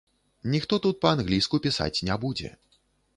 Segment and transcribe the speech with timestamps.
[0.53, 2.49] Ніхто тут па-англійску пісаць не будзе.